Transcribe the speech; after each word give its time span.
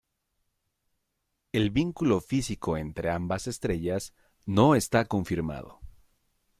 El 1.51 1.69
vínculo 1.69 2.21
físico 2.21 2.75
entre 2.75 3.11
ambas 3.11 3.45
estrellas 3.45 4.15
no 4.47 4.73
está 4.73 5.05
confirmado. 5.05 5.79